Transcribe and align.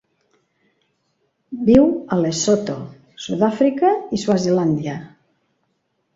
Viu 1.67 1.85
a 2.15 2.19
Lesotho, 2.21 2.79
Sud-àfrica 3.27 3.93
i 4.19 4.21
Swazilàndia. 4.25 4.99